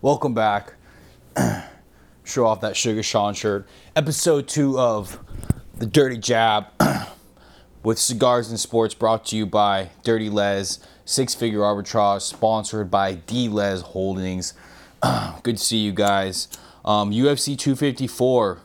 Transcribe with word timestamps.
Welcome 0.00 0.32
back. 0.32 0.74
Show 2.24 2.46
off 2.46 2.60
that 2.60 2.76
Sugar 2.76 3.02
Sean 3.02 3.34
shirt. 3.34 3.66
Episode 3.96 4.46
two 4.46 4.78
of 4.78 5.18
the 5.76 5.86
Dirty 5.86 6.18
Jab 6.18 6.66
with 7.82 7.98
cigars 7.98 8.48
and 8.48 8.60
sports 8.60 8.94
brought 8.94 9.24
to 9.26 9.36
you 9.36 9.44
by 9.44 9.90
Dirty 10.04 10.30
Les, 10.30 10.78
Six 11.04 11.34
Figure 11.34 11.62
Arbitrage, 11.62 12.20
sponsored 12.20 12.92
by 12.92 13.14
D 13.14 13.48
Les 13.48 13.80
Holdings. 13.80 14.54
Good 15.42 15.56
to 15.56 15.64
see 15.64 15.78
you 15.78 15.90
guys. 15.90 16.46
Um, 16.84 17.10
UFC 17.10 17.58
254, 17.58 18.60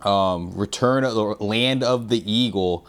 um, 0.00 0.56
return 0.56 1.04
of 1.04 1.14
the 1.14 1.44
land 1.44 1.84
of 1.84 2.08
the 2.08 2.32
eagle. 2.32 2.86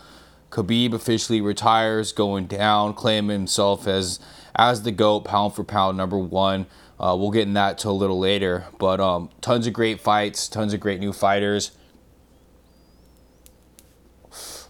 Khabib 0.50 0.94
officially 0.94 1.42
retires, 1.42 2.14
going 2.14 2.48
down, 2.48 2.94
claiming 2.94 3.38
himself 3.38 3.86
as 3.86 4.22
as 4.56 4.84
the 4.84 4.92
goat, 4.92 5.26
pound 5.26 5.54
for 5.54 5.66
pound, 5.66 5.98
number 5.98 6.18
one. 6.18 6.68
Uh, 7.00 7.16
we'll 7.18 7.32
get 7.32 7.44
in 7.44 7.54
that 7.54 7.78
to 7.80 7.90
a 7.90 7.92
little 7.92 8.18
later, 8.18 8.66
but 8.80 9.00
um, 9.00 9.30
tons 9.40 9.68
of 9.68 9.74
great 9.74 10.02
fights, 10.02 10.48
tons 10.48 10.74
of 10.74 10.80
great 10.80 11.00
new 11.00 11.14
fighters. 11.14 11.72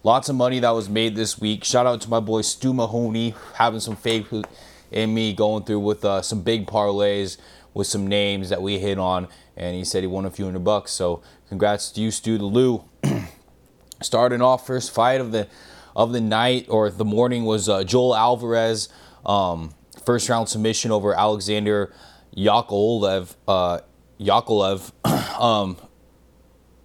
Lots 0.03 0.29
of 0.29 0.35
money 0.35 0.59
that 0.59 0.69
was 0.71 0.89
made 0.89 1.15
this 1.15 1.39
week. 1.39 1.63
Shout 1.63 1.85
out 1.85 2.01
to 2.01 2.09
my 2.09 2.19
boy 2.19 2.41
Stu 2.41 2.73
Mahoney 2.73 3.33
having 3.55 3.79
some 3.79 3.95
faith 3.95 4.33
in 4.91 5.13
me 5.13 5.33
going 5.33 5.63
through 5.63 5.79
with 5.79 6.03
uh, 6.03 6.21
some 6.21 6.41
big 6.41 6.67
parlays 6.67 7.37
with 7.73 7.87
some 7.87 8.07
names 8.07 8.49
that 8.49 8.61
we 8.61 8.79
hit 8.79 8.97
on, 8.97 9.27
and 9.55 9.75
he 9.75 9.85
said 9.85 10.03
he 10.03 10.07
won 10.07 10.25
a 10.25 10.31
few 10.31 10.45
hundred 10.45 10.63
bucks. 10.63 10.91
So 10.91 11.21
congrats 11.47 11.91
to 11.91 12.01
you, 12.01 12.11
Stu 12.11 12.37
the 12.37 12.45
Lou. 12.45 12.83
Starting 14.01 14.41
off 14.41 14.67
first 14.67 14.91
fight 14.91 15.21
of 15.21 15.31
the 15.31 15.47
of 15.95 16.11
the 16.11 16.21
night 16.21 16.67
or 16.69 16.89
the 16.91 17.05
morning 17.05 17.45
was 17.45 17.67
uh, 17.67 17.83
Joel 17.83 18.15
Alvarez, 18.15 18.89
um, 19.25 19.73
first 20.05 20.29
round 20.29 20.49
submission 20.49 20.91
over 20.91 21.13
Alexander 21.15 21.91
Yakovlev. 22.37 23.35
Uh, 23.47 23.79
Yakovlev. 24.19 24.91
um, 25.41 25.77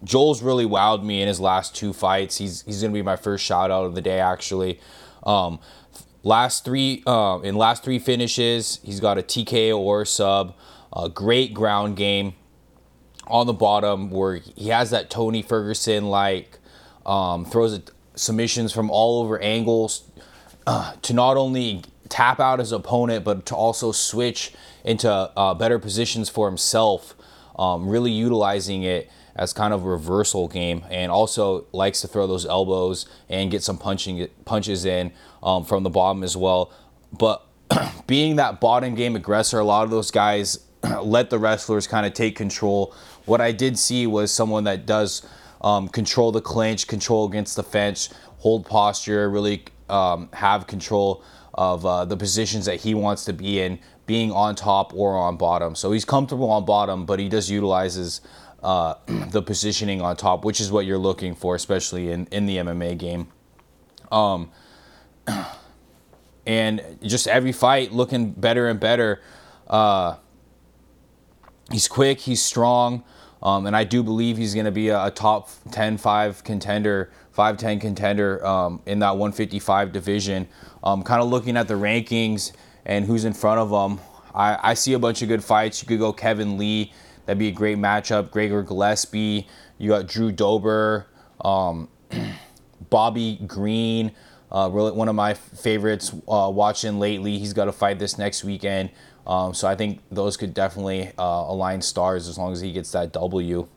Joel's 0.03 0.41
really 0.41 0.65
wowed 0.65 1.03
me 1.03 1.21
in 1.21 1.27
his 1.27 1.39
last 1.39 1.75
two 1.75 1.93
fights. 1.93 2.37
He's 2.37 2.63
he's 2.63 2.81
gonna 2.81 2.93
be 2.93 3.01
my 3.01 3.15
first 3.15 3.45
shout 3.45 3.71
out 3.71 3.85
of 3.85 3.95
the 3.95 4.01
day 4.01 4.19
actually. 4.19 4.79
Um, 5.23 5.59
last 6.23 6.65
three 6.65 7.03
uh, 7.07 7.39
in 7.43 7.55
last 7.55 7.83
three 7.83 7.99
finishes, 7.99 8.79
he's 8.83 8.99
got 8.99 9.17
a 9.17 9.21
TKO 9.21 9.77
or 9.77 10.03
sub. 10.05 10.55
A 10.95 11.09
great 11.09 11.53
ground 11.55 11.95
game 11.97 12.35
on 13.25 13.47
the 13.47 13.53
bottom 13.53 14.11
where 14.11 14.35
he 14.35 14.69
has 14.69 14.91
that 14.91 15.09
Tony 15.09 15.41
Ferguson 15.41 16.09
like 16.09 16.59
um, 17.05 17.45
throws 17.45 17.79
submissions 18.15 18.71
from 18.71 18.91
all 18.91 19.23
over 19.23 19.39
angles 19.39 20.03
uh, 20.67 20.93
to 21.01 21.13
not 21.13 21.37
only 21.37 21.81
tap 22.13 22.39
out 22.39 22.59
his 22.59 22.71
opponent 22.71 23.25
but 23.25 23.43
to 23.47 23.55
also 23.55 23.91
switch 23.91 24.53
into 24.83 25.09
uh, 25.09 25.55
better 25.55 25.79
positions 25.79 26.29
for 26.29 26.47
himself. 26.47 27.15
Um, 27.57 27.89
really 27.89 28.11
utilizing 28.11 28.83
it 28.83 29.09
as 29.35 29.51
kind 29.51 29.73
of 29.73 29.83
a 29.83 29.89
reversal 29.89 30.47
game, 30.47 30.83
and 30.89 31.11
also 31.11 31.65
likes 31.71 32.01
to 32.01 32.07
throw 32.07 32.27
those 32.27 32.45
elbows 32.45 33.07
and 33.29 33.49
get 33.49 33.63
some 33.63 33.77
punching 33.77 34.27
punches 34.45 34.85
in 34.85 35.11
um, 35.41 35.63
from 35.63 35.83
the 35.83 35.89
bottom 35.89 36.23
as 36.23 36.37
well. 36.37 36.71
But 37.11 37.45
being 38.07 38.35
that 38.37 38.59
bottom 38.59 38.95
game 38.95 39.15
aggressor, 39.15 39.59
a 39.59 39.63
lot 39.63 39.83
of 39.83 39.91
those 39.91 40.11
guys 40.11 40.59
let 41.01 41.29
the 41.29 41.39
wrestlers 41.39 41.87
kind 41.87 42.05
of 42.05 42.13
take 42.13 42.35
control. 42.35 42.93
What 43.25 43.41
I 43.41 43.51
did 43.51 43.77
see 43.77 44.05
was 44.07 44.31
someone 44.31 44.65
that 44.65 44.85
does 44.85 45.25
um, 45.61 45.87
control 45.87 46.31
the 46.31 46.41
clinch, 46.41 46.87
control 46.87 47.27
against 47.27 47.55
the 47.55 47.63
fence, 47.63 48.09
hold 48.39 48.65
posture, 48.65 49.29
really 49.29 49.63
um, 49.89 50.29
have 50.33 50.67
control 50.67 51.23
of 51.53 51.85
uh, 51.85 52.05
the 52.05 52.17
positions 52.17 52.65
that 52.65 52.81
he 52.81 52.93
wants 52.93 53.25
to 53.25 53.33
be 53.33 53.59
in, 53.59 53.79
being 54.05 54.31
on 54.31 54.55
top 54.55 54.93
or 54.93 55.17
on 55.17 55.37
bottom. 55.37 55.75
So 55.75 55.91
he's 55.91 56.05
comfortable 56.05 56.49
on 56.49 56.65
bottom, 56.65 57.05
but 57.05 57.19
he 57.19 57.29
does 57.29 57.49
utilizes 57.49 58.21
uh, 58.63 58.95
the 59.07 59.41
positioning 59.41 60.01
on 60.01 60.15
top, 60.15 60.45
which 60.45 60.59
is 60.59 60.71
what 60.71 60.85
you're 60.85 60.97
looking 60.97 61.35
for, 61.35 61.55
especially 61.55 62.11
in, 62.11 62.27
in 62.31 62.45
the 62.45 62.57
MMA 62.57 62.97
game. 62.97 63.27
Um, 64.11 64.51
and 66.45 66.81
just 67.01 67.27
every 67.27 67.51
fight 67.51 67.91
looking 67.91 68.31
better 68.31 68.67
and 68.67 68.79
better. 68.79 69.21
Uh, 69.67 70.17
he's 71.71 71.87
quick, 71.87 72.19
he's 72.19 72.41
strong, 72.41 73.03
um, 73.41 73.65
and 73.65 73.75
I 73.75 73.83
do 73.83 74.03
believe 74.03 74.37
he's 74.37 74.53
going 74.53 74.65
to 74.65 74.71
be 74.71 74.89
a, 74.89 75.05
a, 75.05 75.11
top 75.11 75.49
10 75.71 75.97
5 75.97 76.43
contender, 76.43 77.11
5 77.33 77.57
10 77.57 77.79
contender 77.79 78.45
um, 78.45 78.81
in 78.85 78.99
that 78.99 79.11
155 79.11 79.91
division. 79.91 80.47
Um, 80.83 81.03
kind 81.03 81.21
of 81.21 81.29
looking 81.29 81.57
at 81.57 81.67
the 81.67 81.75
rankings 81.75 82.51
and 82.85 83.05
who's 83.05 83.25
in 83.25 83.33
front 83.33 83.59
of 83.59 83.69
them, 83.69 83.99
I, 84.33 84.57
I 84.71 84.73
see 84.73 84.93
a 84.93 84.99
bunch 84.99 85.21
of 85.21 85.27
good 85.27 85.43
fights. 85.43 85.81
You 85.81 85.87
could 85.87 85.99
go 85.99 86.13
Kevin 86.13 86.57
Lee 86.57 86.91
That'd 87.25 87.39
be 87.39 87.47
a 87.47 87.51
great 87.51 87.77
matchup. 87.77 88.31
Gregor 88.31 88.63
Gillespie. 88.63 89.47
You 89.77 89.89
got 89.89 90.07
Drew 90.07 90.31
Dober, 90.31 91.07
um, 91.43 91.87
Bobby 92.89 93.39
Green. 93.47 94.11
Uh, 94.51 94.69
really 94.71 94.91
one 94.91 95.09
of 95.09 95.15
my 95.15 95.33
favorites 95.33 96.13
uh, 96.27 96.51
watching 96.53 96.99
lately. 96.99 97.39
He's 97.39 97.53
got 97.53 97.67
a 97.67 97.71
fight 97.71 97.97
this 97.97 98.17
next 98.17 98.43
weekend. 98.43 98.91
Um, 99.25 99.53
so 99.53 99.67
I 99.67 99.75
think 99.75 100.01
those 100.11 100.37
could 100.37 100.53
definitely 100.53 101.11
uh, 101.17 101.45
align 101.47 101.81
stars 101.81 102.27
as 102.27 102.37
long 102.37 102.51
as 102.51 102.61
he 102.61 102.71
gets 102.71 102.91
that 102.91 103.13
W. 103.13 103.67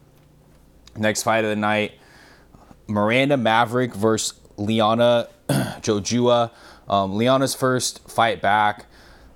Next 0.96 1.22
fight 1.22 1.44
of 1.44 1.50
the 1.50 1.56
night 1.56 1.92
Miranda 2.86 3.36
Maverick 3.36 3.94
versus 3.94 4.38
Liana 4.56 5.28
Jojua. 5.48 6.50
Um, 6.88 7.16
Liana's 7.16 7.54
first 7.54 8.08
fight 8.08 8.40
back 8.40 8.86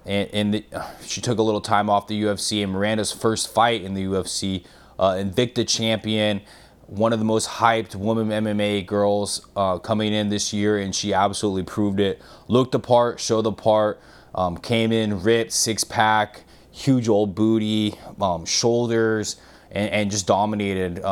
and, 0.06 0.28
and 0.32 0.54
the, 0.54 0.64
she 1.04 1.20
took 1.20 1.38
a 1.38 1.42
little 1.42 1.60
time 1.60 1.90
off 1.90 2.06
the 2.06 2.22
UFC. 2.22 2.62
And 2.62 2.72
Miranda's 2.72 3.12
first 3.12 3.52
fight 3.52 3.82
in 3.82 3.94
the 3.94 4.04
UFC, 4.04 4.64
uh, 4.98 5.12
Invicta 5.12 5.66
champion, 5.66 6.40
one 6.86 7.12
of 7.12 7.18
the 7.18 7.24
most 7.24 7.48
hyped 7.48 7.94
women 7.94 8.28
MMA 8.44 8.86
girls 8.86 9.46
uh, 9.54 9.78
coming 9.78 10.12
in 10.12 10.28
this 10.28 10.52
year, 10.52 10.78
and 10.78 10.94
she 10.94 11.14
absolutely 11.14 11.62
proved 11.62 12.00
it. 12.00 12.20
Looked 12.48 12.72
the 12.72 12.80
part, 12.80 13.20
showed 13.20 13.42
the 13.42 13.52
part, 13.52 14.00
um, 14.34 14.56
came 14.56 14.90
in 14.90 15.22
ripped, 15.22 15.52
six 15.52 15.84
pack, 15.84 16.42
huge 16.72 17.08
old 17.08 17.34
booty, 17.34 17.94
um, 18.20 18.44
shoulders, 18.44 19.36
and, 19.70 19.90
and, 19.90 20.10
just 20.10 20.26
dominated. 20.26 21.04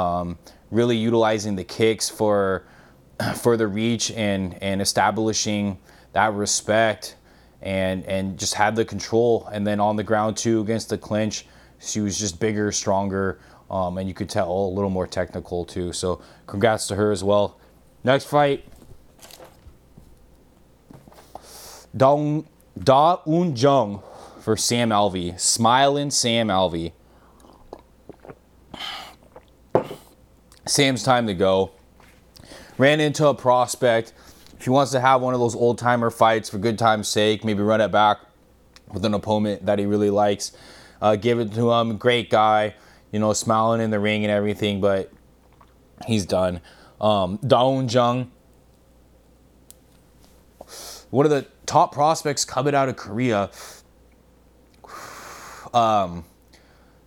Really 0.70 0.96
utilizing 0.96 1.56
the 1.56 1.64
kicks 1.64 2.08
for 2.08 2.64
for 3.36 3.56
the 3.56 3.66
reach 3.66 4.10
and 4.12 4.60
and 4.62 4.80
establishing 4.80 5.78
that 6.12 6.32
respect 6.34 7.16
and 7.62 8.04
and 8.04 8.38
just 8.38 8.54
had 8.54 8.76
the 8.76 8.84
control. 8.84 9.48
And 9.52 9.66
then 9.66 9.80
on 9.80 9.96
the 9.96 10.04
ground 10.04 10.36
too 10.36 10.60
against 10.60 10.88
the 10.88 10.98
clinch, 10.98 11.46
she 11.78 12.00
was 12.00 12.18
just 12.18 12.40
bigger, 12.40 12.72
stronger, 12.72 13.40
um, 13.70 13.98
and 13.98 14.08
you 14.08 14.14
could 14.14 14.28
tell 14.28 14.50
a 14.50 14.70
little 14.70 14.90
more 14.90 15.06
technical 15.06 15.64
too. 15.64 15.92
So 15.92 16.20
congrats 16.46 16.86
to 16.88 16.96
her 16.96 17.12
as 17.12 17.24
well. 17.24 17.58
Next 18.04 18.24
fight, 18.24 18.64
Dong 21.96 22.46
Da 22.78 23.18
Un 23.26 23.56
Jung 23.56 24.02
for 24.40 24.56
Sam 24.56 24.90
Alvey, 24.90 25.38
smiling 25.38 26.10
Sam 26.10 26.48
Alvey. 26.48 26.92
Sam's 30.68 31.02
time 31.02 31.26
to 31.26 31.34
go. 31.34 31.72
Ran 32.76 33.00
into 33.00 33.26
a 33.26 33.34
prospect 33.34 34.12
if 34.58 34.64
he 34.64 34.70
wants 34.70 34.90
to 34.90 35.00
have 35.00 35.20
one 35.20 35.34
of 35.34 35.40
those 35.40 35.54
old 35.54 35.78
timer 35.78 36.10
fights 36.10 36.50
for 36.50 36.58
good 36.58 36.78
time's 36.78 37.06
sake, 37.06 37.44
maybe 37.44 37.62
run 37.62 37.80
it 37.80 37.92
back 37.92 38.18
with 38.92 39.04
an 39.04 39.14
opponent 39.14 39.66
that 39.66 39.78
he 39.78 39.86
really 39.86 40.10
likes, 40.10 40.50
uh, 41.00 41.14
give 41.14 41.38
it 41.38 41.52
to 41.54 41.70
him. 41.72 41.96
Great 41.96 42.28
guy, 42.28 42.74
you 43.12 43.20
know, 43.20 43.32
smiling 43.32 43.80
in 43.80 43.90
the 43.90 44.00
ring 44.00 44.24
and 44.24 44.32
everything, 44.32 44.80
but 44.80 45.12
he's 46.06 46.26
done. 46.26 46.60
Um, 47.00 47.38
Daun 47.46 47.88
Jung, 47.88 48.32
one 51.10 51.24
of 51.24 51.30
the 51.30 51.46
top 51.64 51.92
prospects 51.92 52.44
coming 52.44 52.74
out 52.74 52.88
of 52.88 52.96
Korea. 52.96 53.50
Um, 55.72 56.24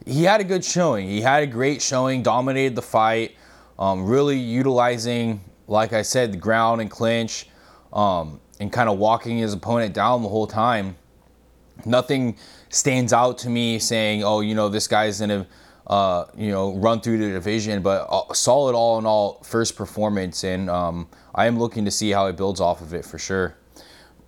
he 0.05 0.23
had 0.23 0.39
a 0.39 0.45
good 0.45 0.63
showing. 0.63 1.09
He 1.09 1.19
had 1.19 1.43
a 1.43 1.47
great 1.47 1.81
showing, 1.81 2.23
dominated 2.23 2.75
the 2.75 2.81
fight, 2.81 3.35
um, 3.81 4.05
really 4.05 4.37
utilizing 4.37 5.41
like 5.71 5.93
I 5.93 6.01
said, 6.01 6.33
the 6.33 6.37
ground 6.37 6.81
and 6.81 6.91
clinch, 6.91 7.47
um, 7.93 8.41
and 8.59 8.71
kind 8.71 8.89
of 8.89 8.99
walking 8.99 9.37
his 9.37 9.53
opponent 9.53 9.95
down 9.95 10.21
the 10.21 10.29
whole 10.29 10.45
time. 10.45 10.97
Nothing 11.85 12.37
stands 12.69 13.13
out 13.13 13.39
to 13.39 13.49
me 13.49 13.79
saying, 13.79 14.23
oh, 14.23 14.41
you 14.41 14.53
know, 14.53 14.69
this 14.69 14.87
guy's 14.87 15.21
gonna, 15.21 15.47
uh, 15.87 16.25
you 16.37 16.51
know, 16.51 16.75
run 16.75 16.99
through 16.99 17.17
the 17.17 17.29
division. 17.29 17.81
But 17.81 18.05
uh, 18.09 18.33
solid 18.33 18.75
all 18.75 18.99
in 18.99 19.05
all 19.05 19.41
first 19.43 19.75
performance, 19.77 20.43
and 20.43 20.69
um, 20.69 21.07
I 21.33 21.47
am 21.47 21.57
looking 21.57 21.85
to 21.85 21.91
see 21.91 22.11
how 22.11 22.27
he 22.27 22.33
builds 22.33 22.59
off 22.59 22.81
of 22.81 22.93
it 22.93 23.05
for 23.05 23.17
sure. 23.17 23.55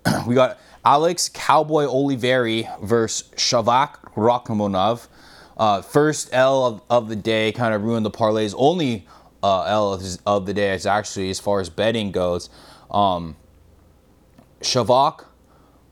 we 0.26 0.34
got 0.34 0.58
Alex 0.84 1.28
Cowboy 1.32 1.84
Oliveira 1.84 2.76
versus 2.82 3.30
Shavak 3.36 4.14
Rakhmonov. 4.14 5.08
Uh, 5.56 5.82
first 5.82 6.30
L 6.32 6.66
of, 6.66 6.82
of 6.90 7.08
the 7.08 7.16
day 7.16 7.52
kind 7.52 7.74
of 7.74 7.84
ruined 7.84 8.04
the 8.04 8.10
parlays. 8.10 8.54
Only 8.56 9.06
uh, 9.44 9.64
L 9.64 10.00
of 10.24 10.46
the 10.46 10.54
day 10.54 10.72
is 10.74 10.86
actually 10.86 11.28
as 11.28 11.38
far 11.38 11.60
as 11.60 11.68
betting 11.68 12.10
goes. 12.12 12.48
Um, 12.90 13.36
Shavak 14.62 15.26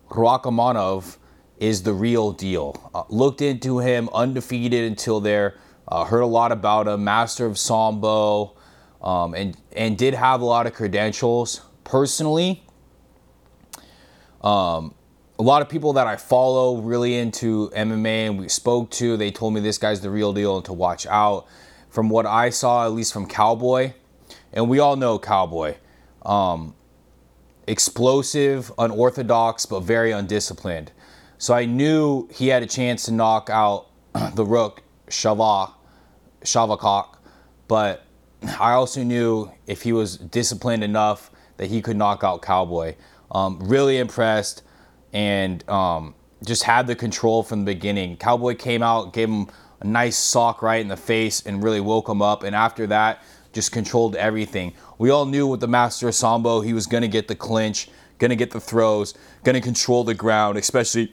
Rakhmonov 0.08 1.18
is 1.58 1.82
the 1.82 1.92
real 1.92 2.32
deal. 2.32 2.90
Uh, 2.94 3.02
looked 3.10 3.42
into 3.42 3.78
him, 3.78 4.08
undefeated 4.14 4.84
until 4.84 5.20
there. 5.20 5.58
Uh, 5.86 6.04
heard 6.04 6.20
a 6.20 6.26
lot 6.26 6.50
about 6.50 6.88
him, 6.88 7.04
master 7.04 7.44
of 7.44 7.58
sambo, 7.58 8.56
um, 9.02 9.34
and 9.34 9.54
and 9.76 9.98
did 9.98 10.14
have 10.14 10.40
a 10.40 10.44
lot 10.46 10.66
of 10.66 10.72
credentials. 10.72 11.60
Personally, 11.84 12.62
um, 14.40 14.94
a 15.38 15.42
lot 15.42 15.60
of 15.60 15.68
people 15.68 15.92
that 15.94 16.06
I 16.06 16.16
follow 16.16 16.80
really 16.80 17.18
into 17.18 17.68
MMA 17.70 18.28
and 18.28 18.38
we 18.38 18.48
spoke 18.48 18.90
to, 18.92 19.18
they 19.18 19.30
told 19.30 19.52
me 19.52 19.60
this 19.60 19.76
guy's 19.76 20.00
the 20.00 20.10
real 20.10 20.32
deal 20.32 20.56
and 20.56 20.64
to 20.64 20.72
watch 20.72 21.06
out. 21.06 21.46
From 21.92 22.08
what 22.08 22.24
I 22.24 22.48
saw, 22.48 22.86
at 22.86 22.92
least 22.92 23.12
from 23.12 23.26
Cowboy, 23.26 23.92
and 24.50 24.70
we 24.70 24.78
all 24.78 24.96
know 24.96 25.18
Cowboy, 25.18 25.76
um, 26.24 26.74
explosive, 27.66 28.72
unorthodox, 28.78 29.66
but 29.66 29.80
very 29.80 30.10
undisciplined. 30.10 30.90
So 31.36 31.52
I 31.52 31.66
knew 31.66 32.28
he 32.32 32.48
had 32.48 32.62
a 32.62 32.66
chance 32.66 33.04
to 33.04 33.12
knock 33.12 33.50
out 33.50 33.88
the 34.34 34.46
Rook 34.46 34.82
Shava, 35.08 35.72
Shavakok, 36.40 37.16
but 37.68 38.06
I 38.58 38.72
also 38.72 39.02
knew 39.02 39.50
if 39.66 39.82
he 39.82 39.92
was 39.92 40.16
disciplined 40.16 40.82
enough 40.82 41.30
that 41.58 41.68
he 41.68 41.82
could 41.82 41.98
knock 41.98 42.24
out 42.24 42.40
Cowboy. 42.40 42.94
Um, 43.30 43.58
really 43.60 43.98
impressed 43.98 44.62
and 45.12 45.68
um, 45.68 46.14
just 46.42 46.62
had 46.62 46.86
the 46.86 46.96
control 46.96 47.42
from 47.42 47.66
the 47.66 47.74
beginning. 47.74 48.16
Cowboy 48.16 48.54
came 48.54 48.82
out, 48.82 49.12
gave 49.12 49.28
him 49.28 49.48
a 49.82 49.86
nice 49.86 50.16
sock 50.16 50.62
right 50.62 50.80
in 50.80 50.88
the 50.88 50.96
face, 50.96 51.42
and 51.44 51.62
really 51.62 51.80
woke 51.80 52.08
him 52.08 52.22
up. 52.22 52.44
And 52.44 52.54
after 52.54 52.86
that, 52.86 53.22
just 53.52 53.72
controlled 53.72 54.16
everything. 54.16 54.72
We 54.98 55.10
all 55.10 55.26
knew 55.26 55.46
with 55.46 55.60
the 55.60 55.68
Master 55.68 56.08
of 56.08 56.14
Sambo, 56.14 56.60
he 56.60 56.72
was 56.72 56.86
going 56.86 57.02
to 57.02 57.08
get 57.08 57.28
the 57.28 57.34
clinch, 57.34 57.88
going 58.18 58.30
to 58.30 58.36
get 58.36 58.52
the 58.52 58.60
throws, 58.60 59.14
going 59.42 59.54
to 59.54 59.60
control 59.60 60.04
the 60.04 60.14
ground, 60.14 60.56
especially 60.56 61.12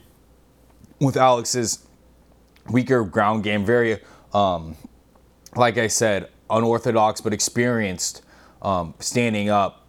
with 1.00 1.16
Alex's 1.16 1.86
weaker 2.70 3.04
ground 3.04 3.42
game. 3.42 3.64
Very, 3.64 3.98
um, 4.32 4.76
like 5.56 5.76
I 5.76 5.88
said, 5.88 6.30
unorthodox 6.48 7.20
but 7.20 7.32
experienced 7.32 8.22
um, 8.62 8.94
standing 9.00 9.50
up. 9.50 9.88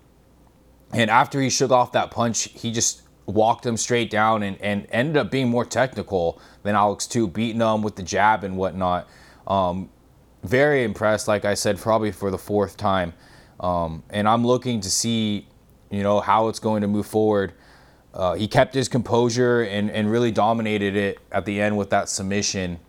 And 0.93 1.09
after 1.09 1.39
he 1.39 1.49
shook 1.49 1.71
off 1.71 1.91
that 1.91 2.11
punch, 2.11 2.49
he 2.53 2.71
just 2.71 3.03
walked 3.25 3.65
him 3.65 3.77
straight 3.77 4.09
down 4.09 4.43
and, 4.43 4.59
and 4.61 4.87
ended 4.91 5.17
up 5.17 5.31
being 5.31 5.49
more 5.49 5.65
technical 5.65 6.41
than 6.63 6.75
Alex 6.75 7.07
too, 7.07 7.27
beating 7.27 7.61
him 7.61 7.81
with 7.81 7.95
the 7.95 8.03
jab 8.03 8.43
and 8.43 8.57
whatnot. 8.57 9.07
Um, 9.47 9.89
very 10.43 10.83
impressed, 10.83 11.27
like 11.27 11.45
I 11.45 11.53
said, 11.53 11.77
probably 11.77 12.11
for 12.11 12.31
the 12.31 12.37
fourth 12.37 12.77
time. 12.77 13.13
Um, 13.59 14.03
and 14.09 14.27
I'm 14.27 14.45
looking 14.45 14.81
to 14.81 14.89
see, 14.89 15.47
you 15.89 16.03
know, 16.03 16.19
how 16.19 16.47
it's 16.47 16.59
going 16.59 16.81
to 16.81 16.87
move 16.87 17.05
forward. 17.05 17.53
Uh, 18.13 18.33
he 18.33 18.47
kept 18.47 18.73
his 18.73 18.89
composure 18.89 19.61
and, 19.61 19.89
and 19.91 20.11
really 20.11 20.31
dominated 20.31 20.95
it 20.95 21.19
at 21.31 21.45
the 21.45 21.61
end 21.61 21.77
with 21.77 21.91
that 21.91 22.09
submission. 22.09 22.79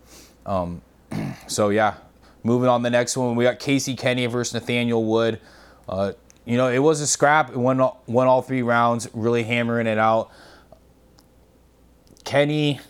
Um, 0.46 0.82
so 1.46 1.69
yeah, 1.69 1.94
moving 2.43 2.69
on 2.69 2.82
the 2.82 2.90
next 2.90 3.17
one, 3.17 3.37
we 3.37 3.44
got 3.44 3.58
Casey 3.58 3.94
Kenny 3.94 4.26
versus 4.26 4.55
Nathaniel 4.55 5.05
Wood. 5.05 5.40
Uh, 5.88 6.12
you 6.44 6.56
know, 6.56 6.69
it 6.69 6.79
was 6.79 7.00
a 7.00 7.06
scrap. 7.06 7.50
It 7.50 7.56
won, 7.56 7.79
won 8.06 8.27
all 8.27 8.43
three 8.43 8.62
rounds, 8.62 9.09
really 9.12 9.44
hammering 9.44 9.87
it 9.87 9.99
out. 9.99 10.31
Kenny 12.25 12.81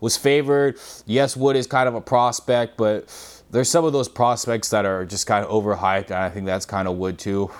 was 0.00 0.16
favored. 0.16 0.78
Yes, 1.06 1.36
Wood 1.36 1.56
is 1.56 1.66
kind 1.66 1.88
of 1.88 1.94
a 1.94 2.00
prospect, 2.00 2.76
but 2.76 3.08
there's 3.50 3.68
some 3.68 3.84
of 3.84 3.92
those 3.92 4.08
prospects 4.08 4.70
that 4.70 4.84
are 4.84 5.04
just 5.04 5.26
kind 5.26 5.44
of 5.44 5.50
overhyped, 5.50 6.06
and 6.06 6.14
I 6.14 6.30
think 6.30 6.46
that's 6.46 6.66
kind 6.66 6.86
of 6.88 6.96
Wood 6.96 7.18
too. 7.18 7.50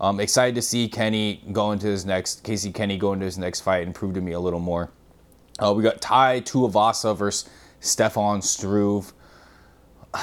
Um, 0.00 0.20
excited 0.20 0.54
to 0.54 0.62
see 0.62 0.88
Kenny 0.88 1.42
go 1.50 1.72
into 1.72 1.88
his 1.88 2.06
next 2.06 2.44
Casey 2.44 2.70
Kenny 2.70 2.96
go 2.96 3.12
into 3.12 3.24
his 3.24 3.36
next 3.36 3.62
fight 3.62 3.84
and 3.84 3.92
prove 3.92 4.14
to 4.14 4.20
me 4.20 4.32
a 4.32 4.40
little 4.40 4.60
more. 4.60 4.92
Uh, 5.58 5.74
we 5.76 5.82
got 5.82 6.00
Tai 6.00 6.42
Tuivasa 6.42 7.16
versus 7.16 7.50
Stefan 7.80 8.42
Struve. 8.42 9.12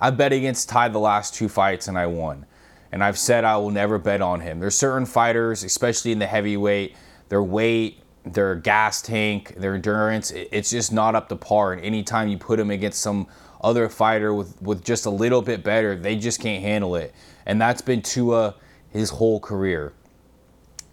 I 0.00 0.10
bet 0.10 0.32
against 0.32 0.68
Tai 0.68 0.88
the 0.88 0.98
last 0.98 1.34
two 1.34 1.48
fights 1.48 1.88
and 1.88 1.98
I 1.98 2.06
won. 2.06 2.46
And 2.92 3.02
I've 3.04 3.18
said 3.18 3.44
I 3.44 3.56
will 3.56 3.70
never 3.70 3.98
bet 3.98 4.22
on 4.22 4.40
him. 4.40 4.60
There's 4.60 4.76
certain 4.76 5.06
fighters, 5.06 5.64
especially 5.64 6.12
in 6.12 6.18
the 6.18 6.26
heavyweight, 6.26 6.96
their 7.28 7.42
weight, 7.42 8.02
their 8.24 8.54
gas 8.54 9.02
tank, 9.02 9.54
their 9.56 9.74
endurance, 9.74 10.30
it's 10.30 10.70
just 10.70 10.92
not 10.92 11.14
up 11.14 11.28
to 11.28 11.36
par. 11.36 11.72
And 11.72 11.82
anytime 11.82 12.28
you 12.28 12.38
put 12.38 12.58
him 12.58 12.70
against 12.70 13.00
some 13.00 13.26
other 13.60 13.88
fighter 13.88 14.32
with, 14.32 14.60
with 14.62 14.84
just 14.84 15.06
a 15.06 15.10
little 15.10 15.42
bit 15.42 15.62
better, 15.62 15.96
they 15.96 16.16
just 16.16 16.40
can't 16.40 16.62
handle 16.62 16.94
it. 16.96 17.14
And 17.46 17.60
that's 17.60 17.82
been 17.82 18.02
Tua 18.02 18.54
his 18.90 19.10
whole 19.10 19.40
career. 19.40 19.92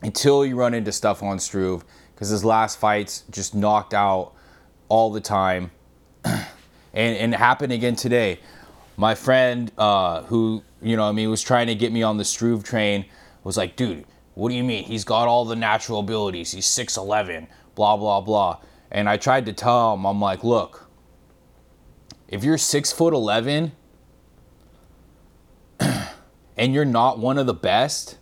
Until 0.01 0.45
you 0.45 0.55
run 0.55 0.73
into 0.73 0.91
Stefan 0.91 1.39
Struve, 1.39 1.83
because 2.13 2.29
his 2.29 2.45
last 2.45 2.79
fights 2.79 3.23
just 3.29 3.55
knocked 3.55 3.93
out 3.93 4.33
all 4.87 5.11
the 5.11 5.21
time. 5.21 5.71
and, 6.23 6.45
and 6.93 7.33
it 7.33 7.37
happened 7.37 7.73
again 7.73 7.95
today 7.95 8.39
my 8.97 9.15
friend 9.15 9.71
uh, 9.77 10.23
who 10.23 10.63
you 10.81 10.95
know 10.95 11.07
I 11.07 11.11
mean 11.11 11.29
was 11.29 11.41
trying 11.41 11.67
to 11.67 11.75
get 11.75 11.91
me 11.91 12.03
on 12.03 12.17
the 12.17 12.25
Struve 12.25 12.63
train 12.63 13.05
was 13.43 13.57
like, 13.57 13.75
dude, 13.75 14.05
what 14.33 14.49
do 14.49 14.55
you 14.55 14.63
mean? 14.63 14.83
He's 14.83 15.03
got 15.03 15.27
all 15.27 15.45
the 15.45 15.55
natural 15.55 15.99
abilities. 15.99 16.51
He's 16.51 16.65
6'11, 16.65 17.47
blah 17.75 17.97
blah 17.97 18.21
blah. 18.21 18.59
And 18.91 19.09
I 19.09 19.17
tried 19.17 19.45
to 19.47 19.53
tell 19.53 19.93
him, 19.93 20.05
I'm 20.05 20.21
like, 20.21 20.43
look, 20.43 20.89
if 22.27 22.43
you're 22.43 22.57
six 22.57 22.91
foot 22.91 23.13
eleven 23.13 23.73
and 25.79 26.73
you're 26.73 26.85
not 26.85 27.19
one 27.19 27.37
of 27.37 27.45
the 27.45 27.53
best, 27.53 28.17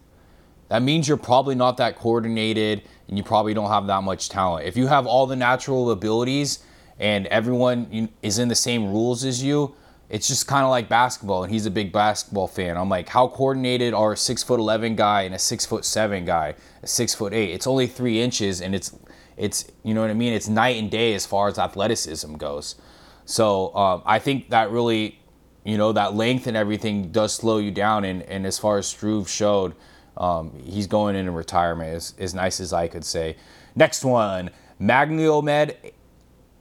that 0.70 0.82
means 0.82 1.08
you're 1.08 1.18
probably 1.18 1.56
not 1.56 1.78
that 1.78 1.96
coordinated 1.98 2.84
and 3.08 3.18
you 3.18 3.24
probably 3.24 3.54
don't 3.54 3.70
have 3.70 3.88
that 3.88 4.02
much 4.04 4.30
talent. 4.30 4.66
If 4.66 4.76
you 4.76 4.88
have 4.88 5.06
all 5.06 5.28
the 5.28 5.36
natural 5.36 5.92
abilities 5.92 6.64
and 7.00 7.28
everyone 7.28 8.10
is 8.22 8.40
in 8.40 8.48
the 8.48 8.56
same 8.56 8.88
rules 8.92 9.24
as 9.24 9.44
you, 9.44 9.76
it's 10.14 10.28
just 10.28 10.46
kind 10.46 10.64
of 10.64 10.70
like 10.70 10.88
basketball, 10.88 11.44
and 11.44 11.52
he's 11.52 11.66
a 11.66 11.72
big 11.72 11.92
basketball 11.92 12.48
fan. 12.48 12.78
I'm 12.78 12.88
like, 12.88 13.10
how 13.10 13.28
coordinated 13.28 13.96
are 13.96 14.12
a 14.12 14.18
six 14.18 14.44
foot 14.44 14.60
eleven 14.60 14.96
guy 14.96 15.24
and 15.24 15.34
a 15.34 15.40
six 15.40 15.66
foot 15.66 15.84
seven 15.86 16.24
guy, 16.24 16.54
a 16.84 16.88
six 16.88 17.16
foot 17.16 17.34
eight? 17.34 17.50
It's 17.50 17.66
only 17.66 17.88
three 17.88 18.22
inches, 18.22 18.62
and 18.62 18.76
it's 18.76 18.96
it's 19.38 19.72
you 19.82 19.96
know 19.96 20.02
what 20.02 20.12
I 20.12 20.14
mean. 20.14 20.32
It's 20.34 20.48
night 20.48 20.78
and 20.78 20.92
day 20.92 21.16
as 21.16 21.26
far 21.26 21.48
as 21.48 21.58
athleticism 21.58 22.36
goes. 22.36 22.76
So 23.26 23.76
um, 23.76 24.04
I 24.06 24.20
think 24.20 24.52
that 24.52 24.70
really, 24.70 25.20
you 25.64 25.80
know, 25.80 25.94
that 25.94 26.14
length 26.14 26.46
and 26.46 26.56
everything 26.56 27.12
does 27.12 27.34
slow 27.34 27.58
you 27.58 27.72
down. 27.72 28.06
And, 28.06 28.22
and 28.24 28.46
as 28.46 28.60
far 28.60 28.78
as 28.78 28.86
Struve 28.86 29.28
showed, 29.28 29.74
um, 30.18 30.52
he's 30.64 30.88
going 30.88 31.16
into 31.16 31.32
retirement 31.32 31.96
as, 31.96 32.14
as 32.20 32.36
nice 32.36 32.60
as 32.60 32.72
I 32.72 32.88
could 32.88 33.04
say. 33.06 33.38
Next 33.76 34.06
one, 34.06 34.52
Magomed 34.80 35.76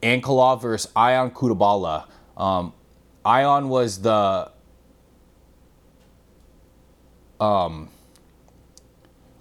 Ankalaev 0.03 0.63
versus 0.63 0.91
Ion 0.97 1.31
Cutelaba. 1.33 2.07
Um, 2.37 2.73
Ion 3.25 3.69
was 3.69 4.01
the 4.03 4.51
um, 7.41 7.89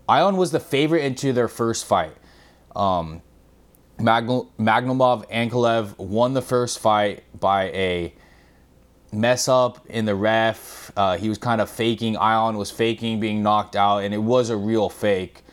Ion 0.10 0.38
was 0.38 0.52
the 0.52 0.60
favorite 0.60 1.04
into 1.04 1.34
their 1.34 1.48
first 1.48 1.86
fight. 1.86 2.16
Um, 2.76 3.22
Magomed 4.00 5.30
Ankalaev 5.30 5.98
won 5.98 6.34
the 6.34 6.42
first 6.42 6.80
fight 6.80 7.24
by 7.40 7.66
a 7.66 8.14
mess 9.12 9.48
up 9.48 9.86
in 9.88 10.06
the 10.06 10.16
ref. 10.16 10.92
Uh, 10.96 11.18
he 11.18 11.30
was 11.30 11.38
kind 11.38 11.62
of 11.62 11.70
faking. 11.70 12.18
Ion 12.18 12.58
was 12.58 12.72
faking 12.72 13.20
being 13.20 13.44
knocked 13.44 13.76
out, 13.76 14.00
and 14.00 14.14
it 14.14 14.22
was 14.22 14.50
a 14.50 14.58
real 14.58 14.90
fake. 14.90 15.44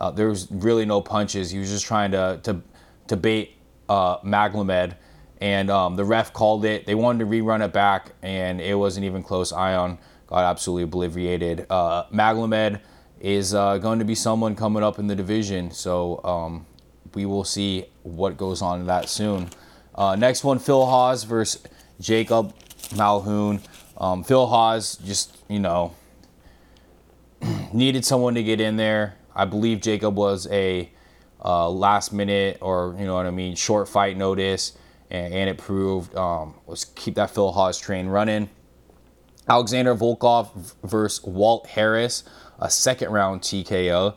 Uh, 0.00 0.10
there 0.10 0.28
was 0.28 0.50
really 0.50 0.84
no 0.84 1.00
punches. 1.00 1.50
He 1.50 1.58
was 1.58 1.70
just 1.70 1.84
trying 1.84 2.12
to 2.12 2.40
to, 2.44 2.62
to 3.08 3.16
bait 3.16 3.56
uh, 3.88 4.18
and 5.40 5.70
um, 5.70 5.96
the 5.96 6.04
ref 6.04 6.32
called 6.32 6.64
it. 6.64 6.86
They 6.86 6.94
wanted 6.94 7.20
to 7.20 7.30
rerun 7.30 7.64
it 7.64 7.72
back, 7.72 8.12
and 8.22 8.60
it 8.60 8.74
wasn't 8.74 9.06
even 9.06 9.22
close. 9.22 9.52
Ion 9.52 9.98
got 10.26 10.44
absolutely 10.44 10.84
obliterated. 10.84 11.66
Uh, 11.70 12.04
Magomed 12.12 12.80
is 13.20 13.54
uh, 13.54 13.78
going 13.78 13.98
to 13.98 14.04
be 14.04 14.14
someone 14.14 14.54
coming 14.54 14.82
up 14.82 14.98
in 14.98 15.06
the 15.06 15.16
division, 15.16 15.70
so 15.70 16.22
um, 16.24 16.66
we 17.14 17.24
will 17.24 17.44
see 17.44 17.86
what 18.02 18.36
goes 18.36 18.62
on 18.62 18.80
in 18.80 18.86
that 18.86 19.08
soon. 19.08 19.48
Uh, 19.94 20.16
next 20.16 20.44
one, 20.44 20.58
Phil 20.58 20.86
Hawes 20.86 21.24
versus 21.24 21.62
Jacob 22.00 22.54
Malkoun. 22.90 23.60
Um, 23.96 24.22
Phil 24.22 24.46
Hawes 24.46 24.96
just, 24.96 25.36
you 25.48 25.58
know, 25.58 25.94
needed 27.72 28.04
someone 28.04 28.34
to 28.34 28.42
get 28.42 28.60
in 28.60 28.76
there. 28.76 29.16
I 29.34 29.44
believe 29.44 29.80
Jacob 29.80 30.16
was 30.16 30.46
a 30.50 30.90
uh, 31.44 31.68
last 31.68 32.12
minute 32.12 32.58
or, 32.60 32.96
you 32.98 33.06
know 33.06 33.14
what 33.14 33.26
I 33.26 33.30
mean, 33.30 33.54
short 33.54 33.88
fight 33.88 34.16
notice 34.16 34.77
and, 35.10 35.32
and 35.32 35.50
it 35.50 35.58
proved 35.58 36.14
um, 36.16 36.54
let's 36.66 36.84
keep 36.84 37.14
that 37.16 37.30
Phil 37.30 37.52
Hawes 37.52 37.78
train 37.78 38.06
running. 38.08 38.48
Alexander 39.48 39.94
Volkov 39.94 40.74
versus 40.82 41.24
Walt 41.24 41.66
Harris, 41.68 42.24
a 42.58 42.68
second 42.70 43.10
round 43.10 43.40
TKO. 43.40 44.14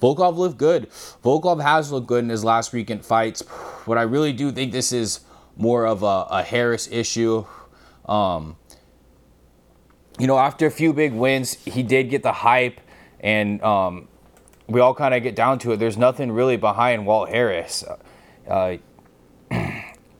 Volkov 0.00 0.36
looked 0.36 0.58
good. 0.58 0.90
Volkov 1.24 1.62
has 1.62 1.90
looked 1.90 2.06
good 2.06 2.22
in 2.24 2.30
his 2.30 2.44
last 2.44 2.72
weekend 2.72 3.04
fights, 3.04 3.42
but 3.86 3.98
I 3.98 4.02
really 4.02 4.32
do 4.32 4.52
think 4.52 4.70
this 4.70 4.92
is 4.92 5.20
more 5.56 5.86
of 5.86 6.02
a, 6.02 6.26
a 6.30 6.42
Harris 6.42 6.88
issue. 6.90 7.44
Um, 8.06 8.56
you 10.18 10.26
know, 10.26 10.38
after 10.38 10.66
a 10.66 10.70
few 10.70 10.92
big 10.92 11.12
wins, 11.12 11.54
he 11.64 11.82
did 11.82 12.10
get 12.10 12.22
the 12.22 12.32
hype, 12.32 12.80
and 13.20 13.62
um, 13.62 14.08
we 14.68 14.80
all 14.80 14.94
kind 14.94 15.14
of 15.14 15.22
get 15.22 15.34
down 15.34 15.58
to 15.60 15.72
it. 15.72 15.78
There's 15.78 15.96
nothing 15.96 16.30
really 16.30 16.58
behind 16.58 17.06
Walt 17.06 17.30
Harris. 17.30 17.82
Uh, 18.46 18.76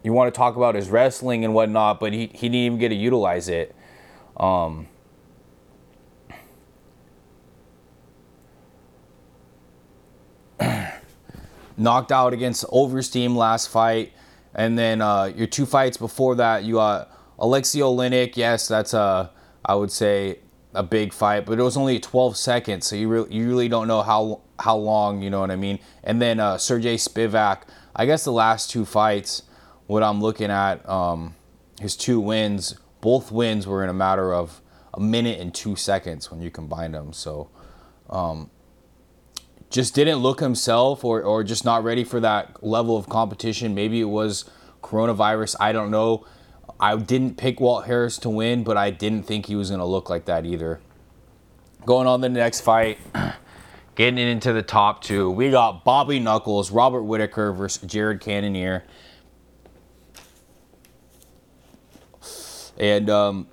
you 0.03 0.13
want 0.13 0.33
to 0.33 0.37
talk 0.37 0.57
about 0.57 0.75
his 0.75 0.89
wrestling 0.89 1.45
and 1.45 1.53
whatnot, 1.53 2.01
but 2.01 2.15
he, 2.15 2.29
he 2.29 2.49
didn't 2.49 2.55
even 2.55 2.79
get 2.79 2.89
to 2.89 2.95
utilize 2.95 3.49
it. 3.49 3.77
Um, 4.39 4.89
knocked 11.77 12.11
out 12.11 12.33
against 12.33 12.65
Overeem 12.65 13.37
last 13.37 13.69
fight, 13.69 14.15
and 14.55 14.79
then 14.79 15.03
uh, 15.03 15.25
your 15.25 15.47
two 15.47 15.67
fights 15.67 15.99
before 15.99 16.37
that, 16.37 16.65
you 16.65 16.75
got 16.75 17.11
Aleksei 17.39 17.81
Oleinik. 17.81 18.37
Yes, 18.37 18.67
that's 18.67 18.95
a 18.95 19.31
I 19.63 19.75
would 19.75 19.91
say 19.91 20.39
a 20.75 20.83
big 20.83 21.13
fight, 21.13 21.47
but 21.47 21.59
it 21.59 21.63
was 21.63 21.77
only 21.77 21.99
12 21.99 22.37
seconds, 22.37 22.87
so 22.87 22.97
you 22.97 23.09
really 23.09 23.35
you 23.35 23.49
really 23.49 23.69
don't 23.69 23.89
know 23.89 24.03
how 24.03 24.41
how 24.59 24.77
long. 24.77 25.23
You 25.23 25.31
know 25.31 25.41
what 25.41 25.51
I 25.51 25.57
mean? 25.57 25.79
And 26.05 26.21
then 26.21 26.41
uh, 26.41 26.59
Sergey 26.59 26.97
Spivak. 26.97 27.63
I 27.97 28.07
guess 28.07 28.25
the 28.25 28.33
last 28.33 28.71
two 28.71 28.85
fights, 28.85 29.43
what 29.87 30.03
I'm 30.03 30.21
looking 30.21 30.51
at, 30.51 30.89
um, 30.89 31.35
his 31.81 31.97
two 31.97 32.21
wins, 32.21 32.79
both 33.01 33.33
wins 33.33 33.67
were 33.67 33.83
in 33.83 33.91
a 33.91 33.95
matter 33.95 34.33
of 34.33 34.61
a 34.95 35.01
minute 35.01 35.41
and 35.41 35.53
two 35.53 35.75
seconds 35.75 36.31
when 36.31 36.41
you 36.41 36.51
combine 36.51 36.93
them. 36.93 37.13
So. 37.13 37.51
Um, 38.09 38.51
just 39.71 39.95
didn't 39.95 40.17
look 40.17 40.41
himself 40.41 41.05
or, 41.05 41.23
or 41.23 41.45
just 41.45 41.65
not 41.65 41.85
ready 41.85 42.05
for 42.05 42.21
that 42.21 42.65
level 42.65 42.97
of 42.97 43.09
competition. 43.09 43.75
Maybe 43.75 44.01
it 44.01 44.05
was 44.05 44.47
coronavirus. 44.83 45.57
I 45.61 45.73
don't 45.73 45.91
know. 45.91 46.25
I 46.81 46.97
didn't 46.97 47.37
pick 47.37 47.61
Walt 47.61 47.87
Harris 47.87 48.19
to 48.19 48.31
win, 48.31 48.63
but 48.63 48.77
I 48.77 48.91
didn't 48.91 49.25
think 49.25 49.47
he 49.47 49.57
was 49.57 49.71
going 49.71 49.81
to 49.81 49.87
look 49.87 50.09
like 50.09 50.27
that 50.27 50.47
either. 50.47 50.81
Going 51.85 52.07
on 52.07 52.21
the 52.21 52.29
next 52.29 52.61
fight, 52.61 52.99
getting 53.97 54.19
into 54.19 54.53
the 54.53 54.63
top 54.63 55.03
two, 55.03 55.31
we 55.31 55.51
got 55.51 55.85
Bobby 55.85 56.21
Knuckles, 56.21 56.71
Robert 56.71 57.03
Whitaker 57.03 57.53
versus 57.53 57.83
Jared 57.91 58.21
Cannonier. 58.21 58.85
And 62.79 63.11
um, 63.11 63.49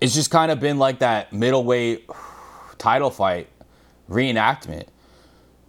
it's 0.00 0.14
just 0.14 0.30
kind 0.30 0.50
of 0.50 0.58
been 0.58 0.78
like 0.78 0.98
that 0.98 1.32
middleweight 1.32 2.08
title 2.78 3.10
fight 3.10 3.48
reenactment. 4.08 4.86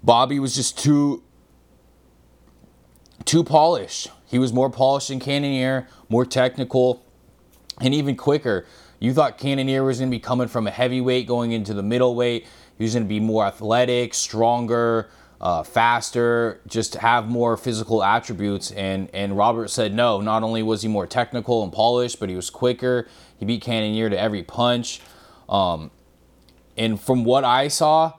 Bobby 0.03 0.39
was 0.39 0.55
just 0.55 0.79
too 0.79 1.21
too 3.31 3.45
polished. 3.45 4.09
He 4.25 4.37
was 4.37 4.51
more 4.51 4.69
polished 4.69 5.07
than 5.07 5.21
Cannonier, 5.21 5.87
more 6.09 6.25
technical, 6.25 7.01
and 7.79 7.93
even 7.93 8.17
quicker. 8.17 8.65
You 8.99 9.13
thought 9.13 9.37
Cannonier 9.37 9.85
was 9.85 9.99
going 9.99 10.11
to 10.11 10.13
be 10.13 10.19
coming 10.19 10.49
from 10.49 10.67
a 10.67 10.69
heavyweight 10.69 11.27
going 11.27 11.53
into 11.53 11.73
the 11.73 11.81
middleweight. 11.81 12.45
He 12.77 12.83
was 12.83 12.93
going 12.93 13.05
to 13.05 13.07
be 13.07 13.21
more 13.21 13.45
athletic, 13.45 14.13
stronger, 14.13 15.09
uh, 15.39 15.63
faster, 15.63 16.59
just 16.67 16.95
have 16.95 17.29
more 17.29 17.55
physical 17.55 18.03
attributes. 18.03 18.71
And 18.71 19.09
and 19.13 19.37
Robert 19.37 19.69
said 19.69 19.93
no. 19.93 20.19
Not 20.19 20.43
only 20.43 20.61
was 20.61 20.81
he 20.81 20.89
more 20.89 21.07
technical 21.07 21.63
and 21.63 21.71
polished, 21.71 22.19
but 22.19 22.27
he 22.27 22.35
was 22.35 22.49
quicker. 22.49 23.07
He 23.37 23.45
beat 23.45 23.61
Cannonier 23.61 24.09
to 24.09 24.19
every 24.19 24.43
punch. 24.43 24.99
Um, 25.47 25.89
and 26.77 26.99
from 26.99 27.23
what 27.23 27.45
I 27.45 27.69
saw, 27.69 28.11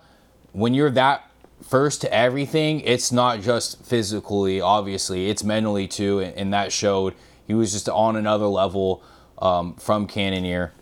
when 0.52 0.73
you're 0.73 0.90
that 0.92 1.31
first 1.73 2.02
to 2.02 2.12
everything, 2.12 2.81
it's 2.81 3.11
not 3.11 3.41
just 3.41 3.83
physically, 3.83 4.61
obviously, 4.61 5.31
it's 5.31 5.43
mentally 5.43 5.88
too. 5.88 6.19
And, 6.19 6.37
and 6.37 6.52
that 6.52 6.71
showed 6.71 7.14
he 7.47 7.55
was 7.55 7.73
just 7.73 7.88
on 7.88 8.14
another 8.14 8.45
level 8.45 9.02
um, 9.38 9.76
from 9.76 10.07
Cannonier. 10.07 10.75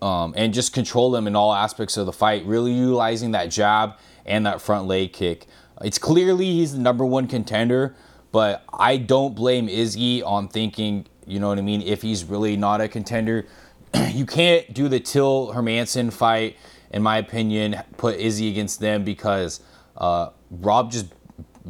Um, 0.00 0.32
and 0.34 0.54
just 0.54 0.72
control 0.72 1.10
them 1.10 1.26
in 1.26 1.36
all 1.36 1.52
aspects 1.52 1.98
of 1.98 2.06
the 2.06 2.12
fight, 2.12 2.46
really 2.46 2.72
utilizing 2.72 3.32
that 3.32 3.50
jab 3.50 3.98
and 4.24 4.46
that 4.46 4.62
front 4.62 4.86
leg 4.86 5.12
kick. 5.12 5.44
It's 5.82 5.98
clearly 5.98 6.46
he's 6.46 6.72
the 6.72 6.78
number 6.78 7.04
one 7.04 7.26
contender, 7.26 7.94
but 8.32 8.64
I 8.72 8.96
don't 8.96 9.34
blame 9.34 9.68
Izzy 9.68 10.22
on 10.22 10.48
thinking, 10.48 11.04
you 11.26 11.38
know 11.38 11.48
what 11.48 11.58
I 11.58 11.62
mean, 11.62 11.82
if 11.82 12.00
he's 12.00 12.24
really 12.24 12.56
not 12.56 12.80
a 12.80 12.88
contender. 12.88 13.46
you 14.10 14.24
can't 14.24 14.72
do 14.72 14.88
the 14.88 15.00
Till 15.00 15.52
Hermansson 15.52 16.10
fight 16.10 16.56
in 16.90 17.02
my 17.02 17.18
opinion, 17.18 17.76
put 17.96 18.16
Izzy 18.18 18.48
against 18.48 18.80
them 18.80 19.04
because 19.04 19.60
uh, 19.96 20.30
Rob 20.50 20.90
just 20.90 21.06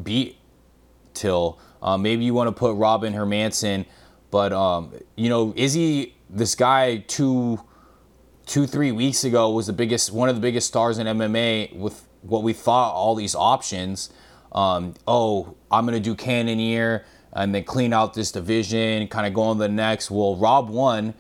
beat 0.03 0.37
Till. 1.15 1.59
Uh, 1.83 1.97
maybe 1.97 2.25
you 2.25 2.35
want 2.35 2.49
to 2.49 2.53
put 2.53 2.75
Robin 2.77 3.13
Hermansson, 3.13 3.87
but 4.31 4.53
um, 4.53 4.93
you 5.17 5.29
know 5.29 5.53
Izzy, 5.57 6.15
this 6.31 6.55
guy 6.55 6.99
two, 6.99 7.61
two 8.47 8.67
three 8.67 8.93
weeks 8.93 9.25
ago 9.25 9.51
was 9.51 9.67
the 9.67 9.73
biggest, 9.73 10.13
one 10.13 10.29
of 10.29 10.35
the 10.35 10.41
biggest 10.41 10.69
stars 10.69 10.99
in 10.99 11.07
MMA 11.07 11.75
with 11.75 12.07
what 12.23 12.43
we 12.43 12.53
thought 12.53 12.93
all 12.93 13.15
these 13.15 13.35
options. 13.35 14.11
Um, 14.53 14.95
oh, 15.07 15.57
I'm 15.71 15.85
gonna 15.85 16.01
do 16.01 16.15
Cannonier 16.15 17.05
and 17.33 17.55
then 17.55 17.65
clean 17.65 17.93
out 17.93 18.15
this 18.15 18.33
division, 18.33 19.07
kind 19.09 19.27
of 19.27 19.35
go 19.35 19.43
on 19.43 19.59
the 19.59 19.69
next. 19.69 20.11
Well, 20.11 20.37
Rob 20.37 20.71
won. 20.71 21.15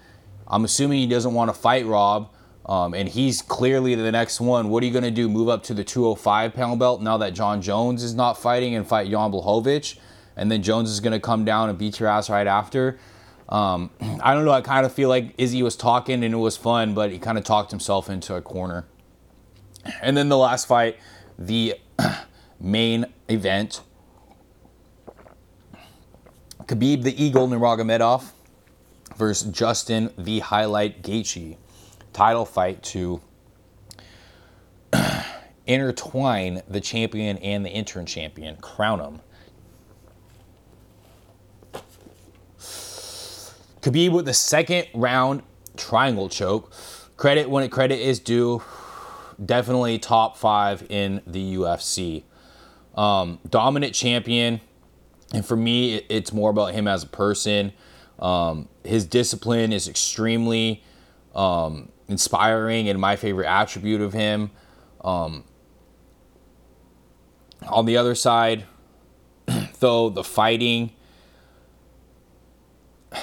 I'm 0.46 0.64
assuming 0.64 1.00
he 1.00 1.06
doesn't 1.06 1.34
want 1.34 1.52
to 1.52 1.58
fight 1.58 1.86
Rob. 1.86 2.32
Um, 2.68 2.92
and 2.92 3.08
he's 3.08 3.40
clearly 3.40 3.94
the 3.94 4.12
next 4.12 4.40
one. 4.40 4.68
What 4.68 4.82
are 4.82 4.86
you 4.86 4.92
going 4.92 5.04
to 5.04 5.10
do? 5.10 5.28
Move 5.28 5.48
up 5.48 5.62
to 5.64 5.74
the 5.74 5.84
205 5.84 6.52
pound 6.54 6.78
belt 6.78 7.00
now 7.00 7.16
that 7.16 7.32
Jon 7.32 7.62
Jones 7.62 8.02
is 8.02 8.14
not 8.14 8.34
fighting 8.34 8.74
and 8.74 8.86
fight 8.86 9.08
Jan 9.08 9.32
Blachowicz? 9.32 9.98
And 10.36 10.50
then 10.50 10.62
Jones 10.62 10.90
is 10.90 11.00
going 11.00 11.14
to 11.14 11.20
come 11.20 11.44
down 11.44 11.70
and 11.70 11.78
beat 11.78 11.98
your 11.98 12.08
ass 12.08 12.28
right 12.28 12.46
after. 12.46 12.98
Um, 13.48 13.90
I 14.22 14.34
don't 14.34 14.44
know. 14.44 14.52
I 14.52 14.60
kind 14.60 14.84
of 14.84 14.92
feel 14.92 15.08
like 15.08 15.34
Izzy 15.38 15.62
was 15.62 15.76
talking 15.76 16.22
and 16.22 16.34
it 16.34 16.38
was 16.38 16.56
fun, 16.56 16.94
but 16.94 17.10
he 17.10 17.18
kind 17.18 17.38
of 17.38 17.44
talked 17.44 17.70
himself 17.70 18.10
into 18.10 18.34
a 18.34 18.42
corner. 18.42 18.84
And 20.02 20.16
then 20.16 20.28
the 20.28 20.36
last 20.36 20.66
fight, 20.66 20.98
the 21.38 21.74
main 22.60 23.06
event 23.28 23.80
Khabib 26.68 27.02
the 27.02 27.24
Eagle 27.24 27.48
Nurmagomedov 27.48 28.30
versus 29.16 29.50
Justin 29.50 30.12
the 30.18 30.40
Highlight 30.40 31.02
Gaethje 31.02 31.56
title 32.18 32.44
fight 32.44 32.82
to 32.82 33.20
intertwine 35.68 36.60
the 36.66 36.80
champion 36.80 37.38
and 37.38 37.64
the 37.64 37.70
interim 37.70 38.06
champion, 38.06 38.56
crown 38.56 38.98
them. 38.98 39.20
Khabib 43.82 44.10
with 44.10 44.24
the 44.24 44.34
second 44.34 44.88
round 44.94 45.44
triangle 45.76 46.28
choke. 46.28 46.72
Credit 47.16 47.48
when 47.48 47.62
it 47.62 47.70
credit 47.70 48.00
is 48.00 48.18
due. 48.18 48.64
Definitely 49.46 50.00
top 50.00 50.36
five 50.36 50.84
in 50.90 51.22
the 51.24 51.54
UFC. 51.54 52.24
Um, 52.96 53.38
dominant 53.48 53.94
champion. 53.94 54.60
And 55.32 55.46
for 55.46 55.54
me, 55.54 55.94
it, 55.94 56.06
it's 56.08 56.32
more 56.32 56.50
about 56.50 56.74
him 56.74 56.88
as 56.88 57.04
a 57.04 57.06
person. 57.06 57.72
Um, 58.18 58.68
his 58.82 59.06
discipline 59.06 59.72
is 59.72 59.86
extremely 59.86 60.82
um, 61.32 61.90
inspiring 62.08 62.88
and 62.88 62.98
my 63.00 63.16
favorite 63.16 63.46
attribute 63.46 64.00
of 64.00 64.12
him. 64.12 64.50
Um, 65.02 65.44
on 67.66 67.86
the 67.86 67.96
other 67.96 68.14
side, 68.14 68.64
though, 69.80 70.08
the 70.08 70.24
fighting. 70.24 70.92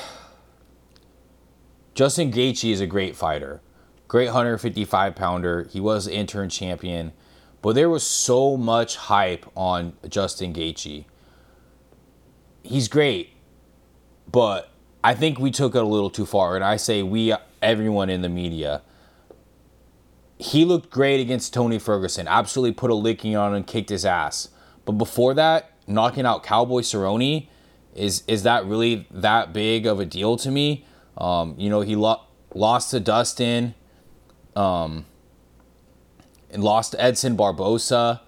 Justin 1.95 2.31
Gaethje 2.31 2.71
is 2.71 2.81
a 2.81 2.87
great 2.87 3.15
fighter, 3.15 3.61
great 4.07 4.25
155 4.25 5.15
pounder. 5.15 5.67
He 5.71 5.79
was 5.79 6.05
the 6.05 6.13
interim 6.13 6.49
champion, 6.49 7.13
but 7.61 7.73
there 7.73 7.89
was 7.89 8.05
so 8.05 8.57
much 8.57 8.97
hype 8.97 9.45
on 9.55 9.93
Justin 10.07 10.53
Gaethje. 10.53 11.05
He's 12.63 12.87
great, 12.87 13.33
but 14.29 14.69
I 15.03 15.13
think 15.13 15.39
we 15.39 15.51
took 15.51 15.75
it 15.75 15.83
a 15.83 15.85
little 15.85 16.09
too 16.09 16.25
far, 16.25 16.55
and 16.55 16.63
I 16.65 16.77
say 16.77 17.03
we 17.03 17.33
everyone 17.65 18.09
in 18.09 18.21
the 18.21 18.29
media. 18.29 18.81
He 20.37 20.63
looked 20.65 20.89
great 20.89 21.19
against 21.19 21.53
Tony 21.53 21.79
Ferguson. 21.79 22.27
Absolutely 22.27 22.73
put 22.73 22.91
a 22.91 22.95
licking 22.95 23.35
on 23.35 23.49
him 23.49 23.55
and 23.55 23.67
kicked 23.67 23.89
his 23.89 24.05
ass. 24.05 24.49
But 24.85 24.93
before 24.93 25.33
that, 25.33 25.71
knocking 25.87 26.25
out 26.25 26.43
Cowboy 26.43 26.81
Cerrone, 26.81 27.47
is 27.95 28.23
is 28.27 28.43
that 28.43 28.65
really 28.65 29.07
that 29.09 29.53
big 29.53 29.87
of 29.87 29.99
a 29.99 30.05
deal 30.05 30.37
to 30.37 30.51
me? 30.51 30.85
Um, 31.17 31.55
you 31.57 31.69
know, 31.69 31.81
he 31.81 31.95
lo- 31.95 32.21
lost 32.53 32.91
to 32.91 32.99
Dustin, 32.99 33.73
um, 34.55 35.05
and 36.51 36.63
lost 36.63 36.91
to 36.91 37.01
Edson 37.01 37.37
Barbosa 37.37 38.19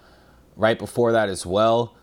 right 0.56 0.80
before 0.80 1.12
that 1.12 1.30
as 1.30 1.46
well. 1.46 1.96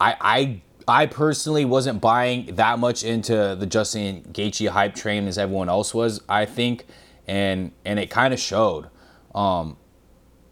I 0.00 0.16
I 0.20 0.62
I 0.88 1.06
personally 1.06 1.64
wasn't 1.64 2.00
buying 2.00 2.54
that 2.56 2.78
much 2.78 3.04
into 3.04 3.56
the 3.58 3.66
Justin 3.66 4.22
Gaethje 4.32 4.68
hype 4.68 4.94
train 4.94 5.26
as 5.26 5.38
everyone 5.38 5.68
else 5.68 5.94
was. 5.94 6.20
I 6.28 6.44
think, 6.44 6.86
and 7.26 7.72
and 7.84 7.98
it 7.98 8.10
kind 8.10 8.34
of 8.34 8.40
showed. 8.40 8.88
Um, 9.34 9.76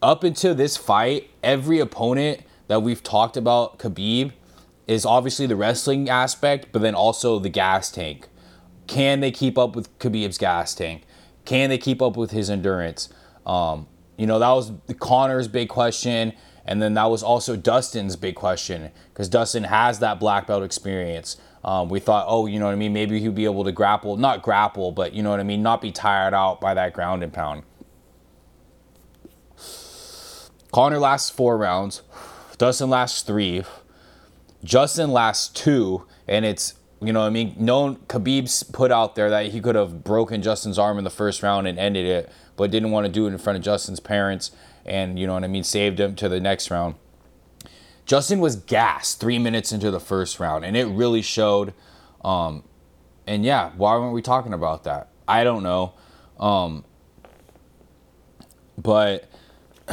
up 0.03 0.25
until 0.25 0.55
this 0.55 0.77
fight, 0.77 1.31
every 1.43 1.79
opponent 1.81 2.43
that 2.69 2.83
we've 2.83 3.03
talked 3.03 3.37
about, 3.37 3.79
Khabib, 3.79 4.33
is 4.87 5.05
obviously 5.05 5.47
the 5.47 5.57
wrestling 5.57 6.09
aspect, 6.09 6.69
but 6.73 6.83
then 6.83 6.95
also 6.95 7.39
the 7.39 7.49
gas 7.49 7.91
tank. 7.91 8.29
can 8.87 9.21
they 9.21 9.31
keep 9.31 9.57
up 9.57 9.77
with 9.77 9.97
Khabib's 10.01 10.37
gas 10.37 10.75
tank? 10.75 11.05
Can 11.45 11.71
they 11.71 11.79
keep 11.79 12.03
up 12.03 12.17
with 12.17 12.33
his 12.33 12.51
endurance? 12.51 13.09
Um, 13.47 13.87
you 14.17 14.27
know, 14.27 14.41
that 14.41 14.51
was 14.51 14.73
Conor's 14.99 15.47
big 15.49 15.69
question. 15.69 16.33
And 16.71 16.81
then 16.81 16.95
that 16.95 17.11
was 17.11 17.25
also 17.25 17.57
Dustin's 17.57 18.15
big 18.15 18.37
question 18.37 18.93
because 19.13 19.29
Dustin 19.29 19.65
has 19.65 19.99
that 19.99 20.21
black 20.21 20.47
belt 20.47 20.63
experience. 20.63 21.37
Um, 21.65 21.89
we 21.89 21.99
thought, 21.99 22.27
oh, 22.29 22.47
you 22.47 22.61
know 22.61 22.67
what 22.67 22.73
I 22.73 22.77
mean? 22.77 22.93
Maybe 22.93 23.19
he'd 23.19 23.35
be 23.35 23.45
able 23.45 23.65
to 23.65 23.73
grapple, 23.73 24.17
not 24.17 24.41
grapple, 24.41 24.93
but 24.93 25.13
you 25.13 25.21
know 25.25 25.31
what 25.31 25.41
I 25.41 25.43
mean? 25.43 25.65
Not 25.65 25.83
be 25.83 25.91
tired 25.91 26.33
out 26.33 26.61
by 26.61 26.75
that 26.75 26.93
ground 26.93 27.25
and 27.25 27.33
pound. 27.33 27.65
Conor 30.71 31.01
lasts 31.01 31.29
four 31.29 31.59
rounds. 31.59 32.03
Dustin 32.57 32.89
lasts 32.89 33.23
three. 33.23 33.65
Justin 34.63 35.11
lasts 35.11 35.49
two. 35.49 36.07
And 36.29 36.45
it's, 36.45 36.75
you 37.03 37.13
know 37.13 37.23
what 37.23 37.27
I 37.27 37.31
mean? 37.31 37.57
Known 37.59 37.97
Khabib's 38.07 38.63
put 38.63 38.93
out 38.93 39.17
there 39.17 39.29
that 39.29 39.47
he 39.47 39.61
could 39.61 39.75
have 39.75 40.05
broken 40.05 40.41
Justin's 40.41 40.79
arm 40.79 40.99
in 40.99 41.05
the 41.05 41.11
first 41.11 41.43
round 41.43 41.67
and 41.67 41.81
ended 41.81 42.07
it, 42.07 42.31
but 42.55 42.71
didn't 42.71 42.93
want 42.93 43.07
to 43.07 43.13
do 43.13 43.27
it 43.27 43.33
in 43.33 43.39
front 43.39 43.57
of 43.57 43.65
Justin's 43.65 43.99
parents 43.99 44.53
and, 44.91 45.19
you 45.19 45.27
know 45.27 45.35
what 45.35 45.45
I 45.45 45.47
mean? 45.47 45.63
Saved 45.63 46.01
him 46.01 46.17
to 46.17 46.29
the 46.29 46.41
next 46.41 46.71
round. 46.71 46.97
Justin 48.05 48.41
was 48.41 48.57
gassed 48.57 49.21
three 49.21 49.39
minutes 49.39 49.71
into 49.71 49.91
the 49.91 50.01
first 50.01 50.41
round, 50.41 50.65
and 50.65 50.77
it 50.77 50.87
really 50.87 51.23
showed. 51.23 51.73
Um, 52.25 52.65
and 53.25 53.45
yeah, 53.45 53.71
why 53.77 53.97
weren't 53.97 54.13
we 54.13 54.21
talking 54.21 54.53
about 54.53 54.83
that? 54.85 55.09
I 55.29 55.45
don't 55.45 55.63
know. 55.63 55.95
Um, 56.41 56.85
but 58.77 59.31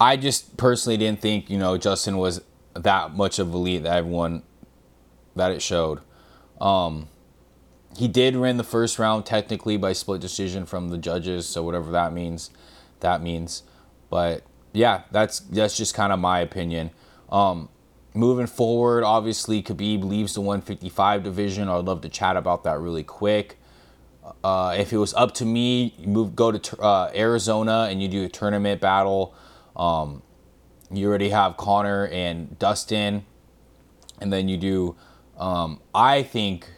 I 0.00 0.16
just 0.16 0.56
personally 0.56 0.96
didn't 0.96 1.20
think, 1.20 1.50
you 1.50 1.58
know, 1.58 1.76
Justin 1.76 2.16
was 2.16 2.40
that 2.74 3.14
much 3.14 3.40
of 3.40 3.52
elite 3.52 3.82
that 3.82 3.96
everyone 3.96 4.44
that 5.34 5.50
it 5.50 5.60
showed. 5.60 5.98
Um, 6.60 7.08
he 7.96 8.08
did 8.08 8.36
win 8.36 8.56
the 8.56 8.64
first 8.64 8.98
round 8.98 9.26
technically 9.26 9.76
by 9.76 9.92
split 9.92 10.20
decision 10.20 10.66
from 10.66 10.88
the 10.88 10.98
judges, 10.98 11.46
so 11.46 11.62
whatever 11.62 11.90
that 11.90 12.12
means, 12.12 12.50
that 13.00 13.22
means. 13.22 13.62
But 14.10 14.44
yeah, 14.72 15.02
that's 15.10 15.40
that's 15.40 15.76
just 15.76 15.94
kind 15.94 16.12
of 16.12 16.18
my 16.18 16.40
opinion. 16.40 16.90
Um, 17.30 17.68
moving 18.14 18.46
forward, 18.46 19.04
obviously 19.04 19.62
Khabib 19.62 20.04
leaves 20.04 20.34
the 20.34 20.40
155 20.40 21.22
division. 21.22 21.68
I'd 21.68 21.84
love 21.84 22.00
to 22.02 22.08
chat 22.08 22.36
about 22.36 22.64
that 22.64 22.78
really 22.78 23.04
quick. 23.04 23.58
Uh, 24.44 24.76
if 24.78 24.92
it 24.92 24.98
was 24.98 25.14
up 25.14 25.32
to 25.34 25.44
me, 25.44 25.94
move 26.04 26.36
go 26.36 26.52
to 26.52 26.80
uh, 26.80 27.10
Arizona 27.14 27.88
and 27.90 28.02
you 28.02 28.08
do 28.08 28.24
a 28.24 28.28
tournament 28.28 28.80
battle. 28.80 29.34
Um, 29.76 30.22
you 30.90 31.08
already 31.08 31.30
have 31.30 31.56
Conor 31.56 32.06
and 32.08 32.58
Dustin, 32.58 33.24
and 34.20 34.32
then 34.32 34.48
you 34.48 34.56
do. 34.56 34.96
Um, 35.38 35.80
I 35.94 36.22
think 36.22 36.68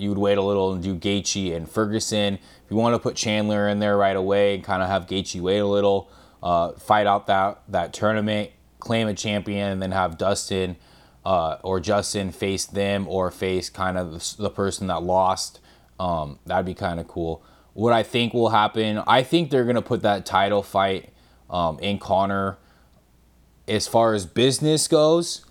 you 0.00 0.08
would 0.08 0.18
wait 0.18 0.38
a 0.38 0.42
little 0.42 0.72
and 0.72 0.82
do 0.82 0.94
Gaethje 0.94 1.54
and 1.54 1.70
Ferguson. 1.70 2.34
If 2.34 2.70
you 2.70 2.76
want 2.76 2.94
to 2.94 2.98
put 2.98 3.16
Chandler 3.16 3.68
in 3.68 3.80
there 3.80 3.96
right 3.96 4.16
away 4.16 4.54
and 4.54 4.64
kind 4.64 4.82
of 4.82 4.88
have 4.88 5.06
Gaethje 5.06 5.40
wait 5.40 5.58
a 5.58 5.66
little, 5.66 6.10
uh, 6.42 6.72
fight 6.72 7.06
out 7.06 7.26
that 7.26 7.62
that 7.68 7.92
tournament, 7.92 8.50
claim 8.78 9.08
a 9.08 9.14
champion, 9.14 9.72
and 9.72 9.82
then 9.82 9.92
have 9.92 10.16
Dustin 10.16 10.76
uh, 11.24 11.58
or 11.62 11.80
Justin 11.80 12.32
face 12.32 12.64
them 12.64 13.06
or 13.08 13.30
face 13.30 13.68
kind 13.68 13.98
of 13.98 14.12
the, 14.12 14.42
the 14.44 14.50
person 14.50 14.86
that 14.86 15.02
lost. 15.02 15.60
Um, 15.98 16.38
that'd 16.46 16.64
be 16.64 16.74
kind 16.74 16.98
of 16.98 17.06
cool. 17.06 17.42
What 17.74 17.92
I 17.92 18.02
think 18.02 18.32
will 18.32 18.48
happen, 18.48 19.02
I 19.06 19.22
think 19.22 19.50
they're 19.50 19.66
gonna 19.66 19.82
put 19.82 20.00
that 20.02 20.24
title 20.24 20.62
fight 20.62 21.10
um, 21.50 21.78
in 21.80 21.98
Conor. 21.98 22.56
As 23.68 23.86
far 23.86 24.14
as 24.14 24.24
business 24.26 24.88
goes, 24.88 25.44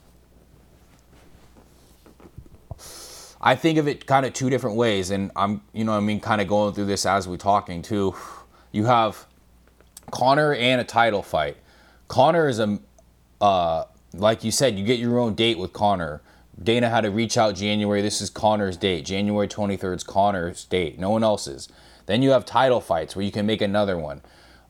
I 3.41 3.55
think 3.55 3.77
of 3.77 3.87
it 3.87 4.05
kind 4.05 4.25
of 4.25 4.33
two 4.33 4.49
different 4.49 4.75
ways, 4.75 5.11
and 5.11 5.31
I'm, 5.35 5.61
you 5.73 5.83
know, 5.83 5.93
I 5.93 6.01
mean, 6.01 6.19
kind 6.19 6.41
of 6.41 6.47
going 6.47 6.73
through 6.73 6.85
this 6.85 7.05
as 7.05 7.27
we're 7.27 7.37
talking 7.37 7.81
too. 7.81 8.15
You 8.71 8.85
have 8.85 9.25
Conor 10.11 10.53
and 10.53 10.81
a 10.81 10.83
title 10.83 11.23
fight. 11.23 11.57
Conor 12.07 12.47
is 12.47 12.59
a, 12.59 12.79
uh, 13.39 13.85
like 14.13 14.43
you 14.43 14.51
said, 14.51 14.77
you 14.77 14.85
get 14.85 14.99
your 14.99 15.19
own 15.19 15.35
date 15.35 15.57
with 15.57 15.71
Conor. 15.73 16.21
Dana 16.61 16.89
had 16.89 17.01
to 17.01 17.11
reach 17.11 17.37
out 17.37 17.55
January. 17.55 18.01
This 18.01 18.21
is 18.21 18.29
Conor's 18.29 18.75
date. 18.75 19.05
January 19.05 19.47
23rd 19.47 19.95
is 19.95 20.03
Conor's 20.03 20.65
date. 20.65 20.99
No 20.99 21.11
one 21.11 21.23
else's. 21.23 21.69
Then 22.05 22.21
you 22.21 22.31
have 22.31 22.43
title 22.43 22.81
fights 22.81 23.15
where 23.15 23.23
you 23.23 23.31
can 23.31 23.45
make 23.45 23.61
another 23.61 23.97
one. 23.97 24.21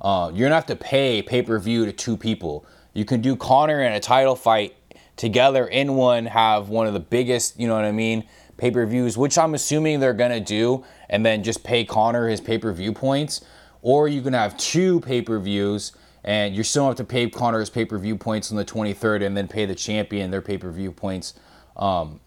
Uh, 0.02 0.30
you're 0.34 0.46
gonna 0.46 0.56
have 0.56 0.66
to 0.68 0.76
pay 0.76 1.22
pay 1.22 1.42
per 1.42 1.58
view 1.58 1.86
to 1.86 1.92
two 1.92 2.16
people. 2.16 2.66
You 2.94 3.06
can 3.06 3.22
do 3.22 3.36
Conor 3.36 3.80
and 3.82 3.96
a 3.96 4.00
title 4.00 4.36
fight 4.36 4.76
together 5.16 5.66
in 5.66 5.96
one. 5.96 6.26
Have 6.28 6.70
one 6.70 6.88
of 6.88 6.94
the 6.94 7.00
biggest, 7.00 7.60
you 7.60 7.68
know 7.68 7.76
what 7.76 7.86
I 7.86 7.92
mean, 7.92 8.26
pay 8.60 8.72
per 8.72 8.86
views, 8.86 9.18
which 9.18 9.38
I'm 9.38 9.54
assuming 9.54 10.00
they're 10.00 10.14
gonna 10.14 10.40
do, 10.40 10.84
and 11.10 11.26
then 11.26 11.44
just 11.44 11.64
pay 11.64 11.86
Conor 11.86 12.28
his 12.28 12.42
pay 12.42 12.58
per 12.58 12.72
view 12.72 12.94
points. 12.94 13.42
Or 13.82 14.08
you 14.08 14.22
can 14.22 14.34
have 14.34 14.58
two 14.58 15.00
pay 15.02 15.22
per 15.22 15.40
views 15.40 15.94
and 16.24 16.56
you 16.56 16.64
still 16.64 16.88
have 16.88 16.98
to 16.98 17.04
pay 17.04 17.30
Conor 17.30 17.60
his 17.60 17.70
pay 17.70 17.86
per 17.86 17.98
view 17.98 18.18
points 18.18 18.52
on 18.52 18.58
the 18.58 18.66
23rd 18.66 19.26
and 19.26 19.38
then 19.38 19.48
pay 19.48 19.66
the 19.66 19.76
champion 19.76 20.32
their 20.32 20.42
pay 20.42 20.58
per 20.58 20.72
view 20.72 20.92
points 20.92 21.34
um, 21.78 22.20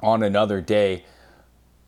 on 0.00 0.22
another 0.22 0.60
day. 0.60 1.04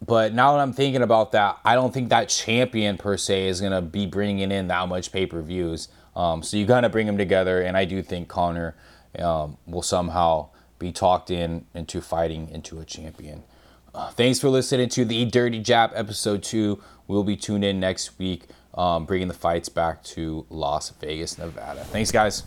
But 0.04 0.34
now 0.34 0.52
that 0.52 0.60
I'm 0.60 0.74
thinking 0.74 1.02
about 1.02 1.32
that, 1.32 1.58
I 1.64 1.74
don't 1.74 1.92
think 1.92 2.10
that 2.10 2.28
champion 2.28 2.98
per 2.98 3.16
se 3.16 3.48
is 3.48 3.60
going 3.60 3.72
to 3.72 3.80
be 3.80 4.06
bringing 4.06 4.52
in 4.52 4.68
that 4.68 4.88
much 4.88 5.10
pay 5.10 5.26
per 5.26 5.40
views. 5.40 5.88
Um, 6.14 6.42
so 6.42 6.56
you 6.56 6.66
got 6.66 6.82
to 6.82 6.88
bring 6.88 7.06
them 7.06 7.16
together. 7.16 7.62
And 7.62 7.76
I 7.76 7.86
do 7.86 8.02
think 8.02 8.28
Conor 8.28 8.74
um, 9.18 9.56
will 9.66 9.82
somehow 9.82 10.50
be 10.78 10.92
talked 10.92 11.30
in 11.30 11.66
into 11.74 12.00
fighting 12.00 12.48
into 12.50 12.80
a 12.80 12.84
champion. 12.84 13.42
Uh, 13.94 14.10
thanks 14.10 14.38
for 14.38 14.48
listening 14.48 14.88
to 14.90 15.04
the 15.04 15.24
Dirty 15.24 15.58
Jab 15.58 15.90
episode 15.94 16.42
two. 16.42 16.82
We'll 17.06 17.24
be 17.24 17.36
tuned 17.36 17.64
in 17.64 17.80
next 17.80 18.18
week 18.18 18.42
um, 18.76 19.06
bringing 19.06 19.28
the 19.28 19.34
fights 19.34 19.68
back 19.68 20.02
to 20.04 20.46
Las 20.50 20.90
Vegas, 20.90 21.38
Nevada. 21.38 21.84
Thanks, 21.84 22.12
guys. 22.12 22.44